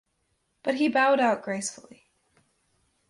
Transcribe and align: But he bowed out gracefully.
But 0.63 0.77
he 0.77 0.87
bowed 0.87 1.19
out 1.19 1.43
gracefully. 1.43 2.07